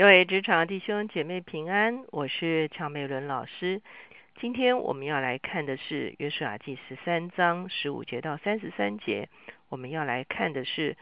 [0.00, 3.82] 各位职场弟兄姐妹平安，我是乔美伦老师。
[4.40, 9.28] 今天我们要来看的是约书亚记十三章十五节到三十三节。
[9.68, 10.96] 我们要来看的是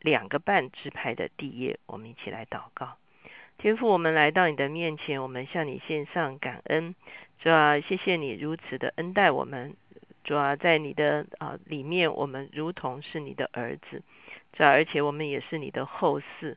[0.00, 1.80] 两个半支派的第一页。
[1.86, 2.98] 我们一起来祷告，
[3.58, 6.94] 天父，我们来到你的面前，我们向你献上感恩。
[7.40, 9.74] 主啊，谢谢你如此的恩待我们。
[10.22, 14.04] 主啊，在你的啊里面，我们如同是你的儿子。
[14.52, 16.54] 主啊，而且我们也是你的后嗣。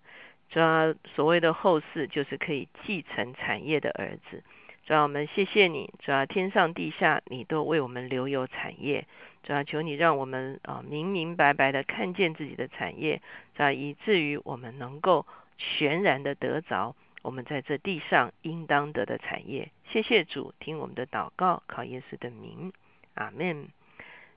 [0.50, 4.44] 主要所谓的后世，就是可以继承产业的儿子。
[4.86, 9.06] 主要我们谢谢你，主要天上地下，你都为我们留有产业。
[9.44, 13.22] 主要求你让我们啊明明白白的看见自己的产业，
[13.56, 15.26] 主要以至于我们能够
[15.58, 19.70] 全然的得着我们在这地上应当得的产业。
[19.92, 22.74] 谢谢主，听我们的祷告，靠耶稣的名，
[23.14, 23.68] 阿门。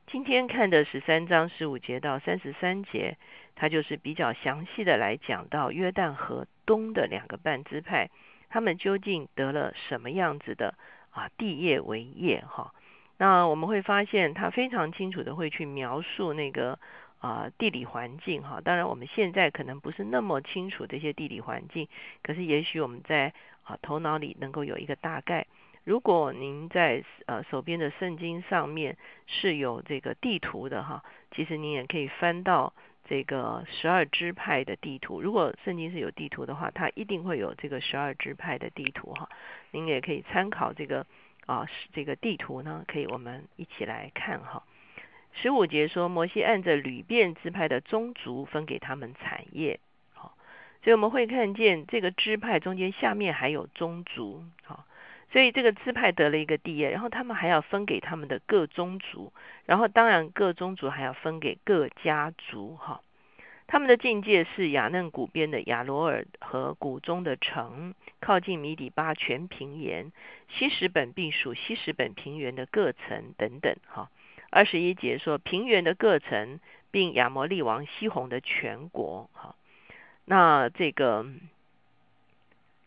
[0.06, 3.16] 今天看的十三章十五节到三十三节。
[3.54, 8.08] 他就是比较详细的来讲到约旦河东的两个半支派，
[8.48, 10.74] 他们究竟得了什么样子的
[11.10, 12.72] 啊地业为业哈？
[13.18, 16.78] 那我们会发现他非常清楚的会去描述那个
[17.20, 18.60] 啊地理环境哈。
[18.64, 21.86] 当然我们现在可能不是那么清楚这些地理环境，
[22.22, 25.46] 可是也许我们在啊头脑里能够有一个大概。
[25.84, 28.96] 如果您在呃手边的圣经上面
[29.26, 32.72] 是有这个地图的哈，其实您也可以翻到。
[33.12, 39.28] 这个十二支派的地图，如果圣经是有地图的话，它一定会有这个十二支派的地图哈。
[39.70, 41.04] 您也可以参考这个
[41.44, 44.62] 啊，这个地图呢，可以我们一起来看哈。
[45.34, 49.78] 十五节说，摩西按着旅遍支派的宗族分给他们产业，
[50.14, 50.34] 好，
[50.82, 54.86] 所以我们会看见这个支派中间下面还有宗族，好。
[55.32, 59.32] 所以这个支派得了一个地业，然后他们还要分给他们的各宗族，
[59.64, 63.00] 然后当然各宗族还要分给各家族哈。
[63.66, 70.12] 他们的境界是雅嫩谷边的亚罗尔和谷中的城，靠近米底巴全平原，
[70.50, 74.10] 西什本并属西什本平原的各城等等哈。
[74.50, 79.54] 二十一节说平原的各城，并亚摩利王西宏的全国哈。
[80.26, 81.24] 那这个。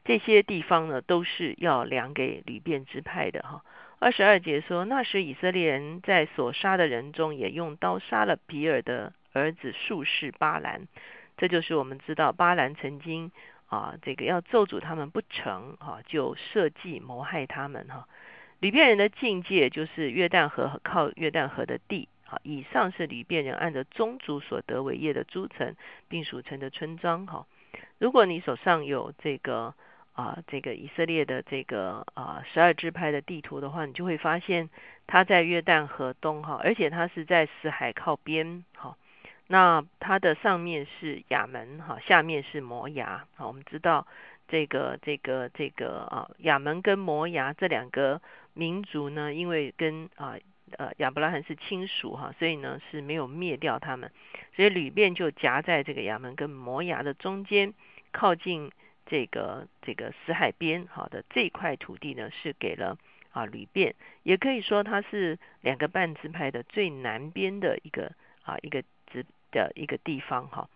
[0.06, 3.66] 这些地方呢，都是要量给吕遍支派的哈。
[3.98, 10.88] 二十二节说，那时以色列人在所杀的人中，也用刀杀了比尔的儿子术士巴兰。
[11.38, 13.32] 这就是我们知道巴兰曾经
[13.66, 18.08] 啊，这个要咒诅他们不成哈，就设计谋害他们哈。
[18.60, 22.38] 吕遍人的境界就是约旦河靠约旦河的地啊。
[22.44, 25.76] 以上是吕遍人按着宗族所得为业的诸城，
[26.08, 27.48] 并属城的村庄哈。
[27.98, 29.74] 如果你手上有这个。
[30.16, 34.70] 啊，这个以色列的这个啊十二支派的地图的话，你就会发现
[35.08, 38.96] 它在约旦河东哈，而且它是在死海靠边哈。
[39.48, 43.46] 那它的上面是亚门哈，下面是摩崖啊。
[43.46, 44.08] 我们知道
[44.48, 48.22] 这个这个这个啊亚门跟摩崖这两个
[48.54, 50.38] 民族呢，因为跟啊
[50.78, 54.10] 呃亚伯拉罕是亲属哈，所以呢是没有灭掉他们，
[54.56, 57.74] 所以吕遍就夹在这个亚门跟摩崖的中间，
[58.14, 58.72] 靠近。
[59.06, 62.98] 这个这个死海边好的这块土地呢，是给了
[63.32, 68.12] 啊吕遍，也可以说它是两个半支派的最南边的一个
[68.44, 70.70] 啊一个支的一个地方哈。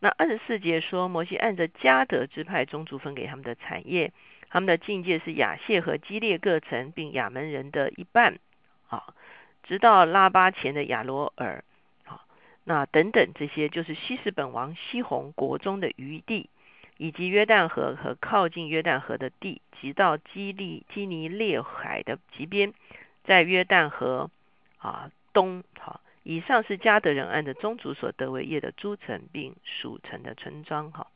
[0.00, 4.12] 那二十四节说，摩西按着加德支派宗族分给他们的产业，
[4.50, 8.38] 他们的境界是亚谢和基列各城，并亚门人的一半
[8.88, 9.14] 啊，
[9.62, 11.62] 直到拉巴前的亚罗尔
[12.04, 12.20] 啊，
[12.64, 16.50] 那等等这些就是西斯本王西宏国中的余地。
[16.98, 22.72] 以及约旦河和靠近约旦河的地，直到基利基尼列海的极边，
[23.24, 24.30] 在约旦河
[24.78, 31.08] 啊东，好，以上是加德人按的宗族所得为业的诸城，并属城的村庄，哈。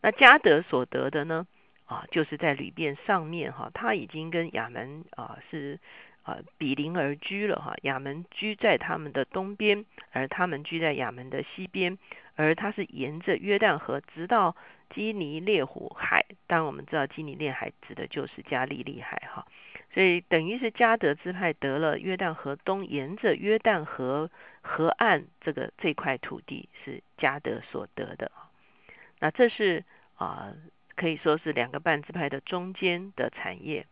[0.00, 1.46] 那加德所得的呢，
[1.84, 5.78] 啊，就是在旅店上面，哈，他已经跟亚门啊是
[6.22, 11.98] 啊比邻而居了，哈，亚门居在他们的东边，而他们居在亚门的西边。
[12.36, 14.56] 而它是沿着约旦河，直到
[14.94, 16.24] 基尼列湖海。
[16.46, 19.46] 当然，我们知道基尼列海指的就是加利利海哈。
[19.92, 24.30] 所以等于是加德支派得了约旦河东，沿着约旦河
[24.62, 28.32] 河岸这个这块土地是加德所得的。
[29.18, 29.84] 那这是
[30.16, 30.54] 啊，
[30.96, 33.84] 可以说是两个半支派的中间的产业。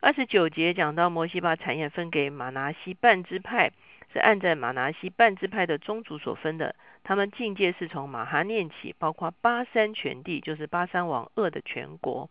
[0.00, 3.72] 二十九节讲到摩西把产业分给马拿西半支派。
[4.10, 6.74] 是按在马拿西半支派的宗族所分的，
[7.04, 12.30] 他们境界是从马哈念起，包括巴山全地，就是巴山王二的全国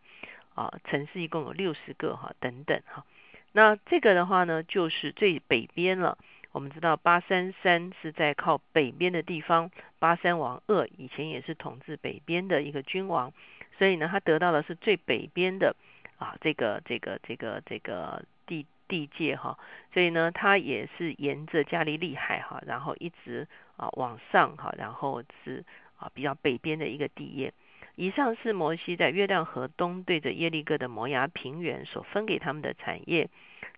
[0.55, 3.05] 啊，城市一共有六十个哈，等等哈。
[3.51, 6.17] 那这个的话呢，就是最北边了。
[6.51, 9.69] 我们知道巴山山是在靠北边的地方，
[9.99, 13.31] 巴山王二以前也是统治北边的一个君王，
[13.77, 15.75] 所以呢，他得到的是最北边的
[16.17, 19.57] 啊这个这个这个这个地地界哈，
[19.93, 25.63] 所以呢，它也是沿着加利利海哈，然后一直啊往上哈，然后是
[25.97, 27.53] 啊比较北边的一个地业。
[27.95, 33.27] 以上是摩西在月亮河东对着耶利哥的摩崖平原所分给他们的产业，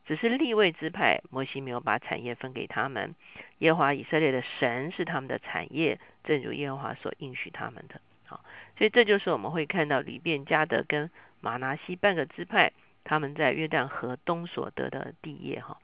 [0.05, 3.15] 只是立位支派，摩西没有把产业分给他们。
[3.59, 8.01] 耶和华以色列的神是他们的产业，正如耶和华所应许他们的。
[8.25, 8.43] 好，
[8.77, 11.09] 所以这就是我们会看到里便加的跟
[11.41, 12.71] 马拿西半个支派，
[13.03, 15.77] 他们在约旦河东所得的地业哈。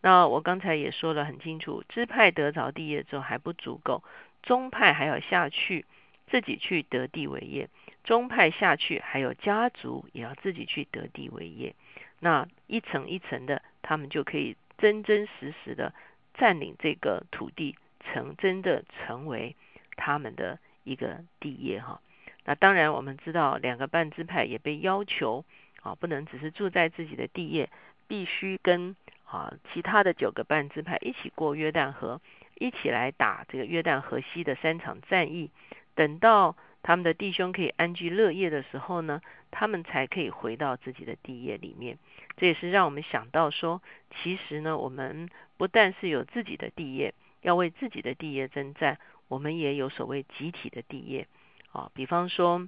[0.00, 4.02] 那我刚才也说了很清楚，支派得着地业之后还不足够，
[4.42, 5.84] 宗派还要下去。
[6.26, 7.68] 自己去得地为业，
[8.02, 11.74] 宗派下去，还有家族也要自己去得地为业。
[12.18, 15.92] 那一层一层的，他们就可以真真实实的
[16.32, 19.54] 占领这个土地，成真的成为
[19.96, 22.00] 他们的一个地业哈。
[22.44, 25.44] 那当然，我们知道两个半支派也被要求
[25.82, 27.70] 啊，不能只是住在自己的地业，
[28.06, 28.94] 必须跟
[29.24, 32.20] 啊其他的九个半支派一起过约旦河，
[32.56, 35.50] 一起来打这个约旦河西的三场战役。
[35.94, 41.98] 等到他们的弟兄可以安居乐业的时候呢，他们才可以回到自己的地业里面。
[42.36, 43.80] 这也是让我们想到说，
[44.10, 48.98] 其实呢，我们不但是有自己的地业，要为自己的地业征战，
[49.28, 51.26] 我们也有所谓集体的地业
[51.74, 51.90] 啊。
[51.92, 52.66] 比方说，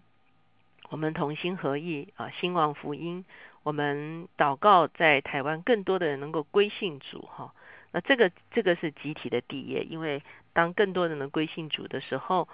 [0.91, 3.25] 我们同心合意啊，兴旺福音，
[3.63, 7.55] 我们祷告在台湾更多的人能够归信主哈。
[7.93, 10.23] 那这个这个是集体的地业，因为
[10.53, 12.47] 当更多人能归信主的时候。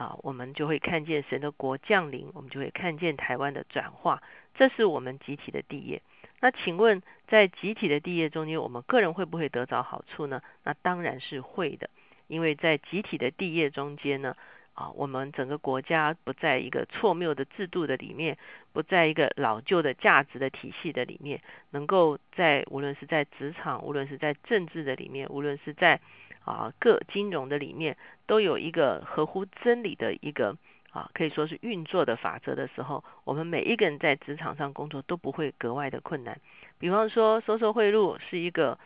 [0.00, 4.22] 啊，我们就会看见神的国降临，我们就会看见台湾的转化，
[4.54, 6.00] 这是我们集体的地业。
[6.40, 10.40] 那请问，在集体的地业中间，我们个人会不会得着好处呢？
[10.64, 11.90] 那当然是会的，
[12.28, 14.34] 因为在集体的地业中间呢，
[14.74, 18.38] 啊，我们整个国家不在一个错谬的制度的里面，
[18.72, 26.00] 不在一个老旧的价值的体系的里面，能够在无论是在职场，无论是在政治的里面，无论是在
[26.44, 27.96] 啊，各金融的里面
[28.26, 30.56] 都有一个合乎真理的一个
[30.92, 36.40] 啊，可以说是运作的法则的时候，我们每一个人在职场上工作都不会格外的困难。
[36.78, 38.78] 比方说，收受贿赂是一个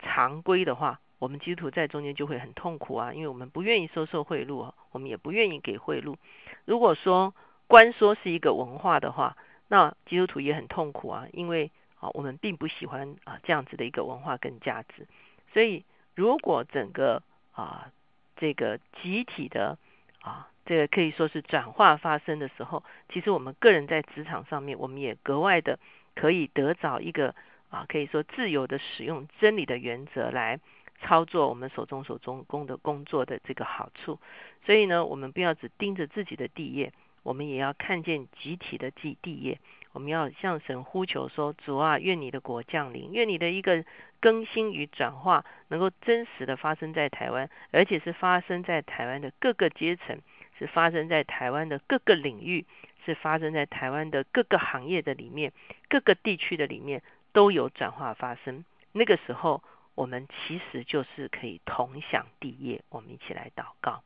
[0.00, 6.16] 常规的话，我们基督徒在中间就会很痛苦啊，因为我们不愿意收受贿赂，我们也不愿意给贿赂。
[6.64, 7.34] 如果说
[7.66, 9.36] 官说是一个文化的话，
[9.68, 11.70] 那基督徒也很痛苦啊，因为
[12.00, 15.06] 啊，我们并不喜欢啊这样子的一个文化跟价值，
[15.52, 15.84] 所以。
[16.16, 17.22] 如果整个
[17.52, 17.92] 啊
[18.36, 19.76] 这个集体的
[20.22, 25.78] 啊这个可以说是转化发生的时候，其实我们个人在职场上面，我们也格外的
[26.14, 27.34] 可以得着一个
[27.68, 30.58] 啊可以说自由的使用真理的原则来
[31.00, 34.18] 操作我们手中所中工的工作的这个好处。
[34.64, 39.58] 所以呢，我们不要只盯着自己的地业，我们也要看见集体的地地业。
[39.92, 43.82] 我们要向神呼求说：“主啊，愿你的国降临，愿你的一个
[44.20, 50.20] 更新与转化能够真实的发生在台湾，而且是发生在台湾的各个阶层，
[50.58, 52.66] 是发生在台湾的各个领域，
[53.06, 55.50] 是发生在台湾的各个行业的里面，
[55.88, 57.02] 各个地区的里面
[57.32, 58.66] 都有转化发生。
[58.92, 59.62] 那个时候，
[59.96, 62.82] 我们其实就是可以同享地业。
[62.90, 64.04] 我们一起来祷告。”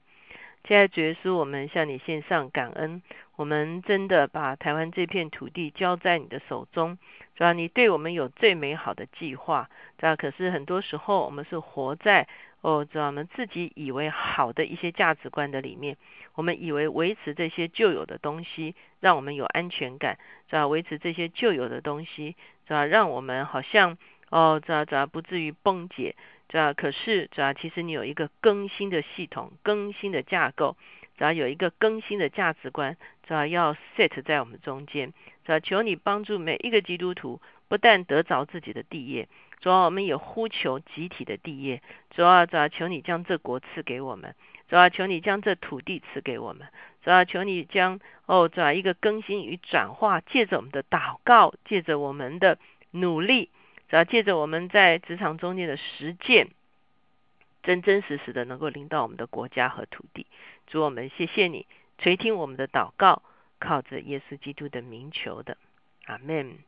[0.68, 3.02] 现在主耶稣，我们向你献上感恩。
[3.36, 6.98] 我们真的把台湾这片土地交在你的手中，
[7.34, 9.70] 主要你对我们有最美好的计划。
[9.98, 12.28] 知道可是很多时候我们是活在
[12.60, 15.96] 哦，知道我们自己以为好的一些价值观的里面。
[16.34, 20.18] 我们以为维持这些旧有的东西，让我们有安全感。
[20.50, 22.36] 是吧维持这些旧有的东西，
[22.68, 23.96] 是吧让我们好像
[24.30, 26.16] 哦，知道知道不至于崩解。
[26.48, 30.76] 主要可是，主要其实你有一个更新的系统、更新的架构，
[31.16, 32.96] 主要有一个更新的价值观，
[33.26, 35.12] 主要要 set 在我们中间。
[35.44, 39.28] 主要求你帮助每一个基督徒，不但得着自己的地业，
[39.60, 41.80] 主要我们也呼求集体的地业。
[42.10, 44.34] 主要主要求你将这国赐给我们，
[44.68, 46.66] 主要求你将这土地赐给我们，
[47.04, 52.58] 主要求你将哦，主要一个更新与转化，借着我们的祷告，借着我们的
[52.90, 53.50] 努力。
[53.90, 56.50] 只要借着我们在职场中间的实践，
[57.64, 60.28] 真真实实的能够领导我们的国家和土地。
[60.68, 61.66] 主我们谢谢你
[61.98, 63.24] 垂听我们的祷告，
[63.58, 65.56] 靠着耶稣基督的名求的，
[66.06, 66.58] 阿门。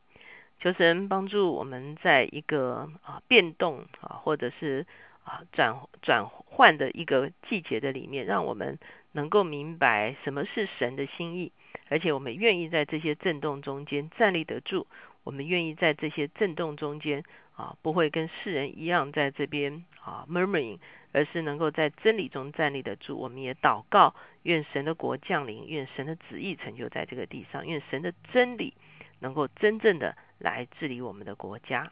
[0.59, 4.85] 求神帮助我们在一个啊变动啊或者是
[5.23, 8.77] 啊转转换的一个季节的里面，让我们
[9.13, 11.53] 能够明白什么是神的心意，
[11.87, 14.87] 而且我们愿意在这些震动中间站立得住。
[15.23, 17.23] 我们愿意在这些震动中间
[17.55, 20.79] 啊，不会跟世人一样在这边啊 murmuring，
[21.11, 23.17] 而是能够在真理中站立得住。
[23.17, 24.13] 我们也祷告，
[24.43, 28.73] 愿神的国降临，愿神的旨意成就在这个地上，愿神的真理
[29.19, 31.91] 能够真正的来治理我们的国家。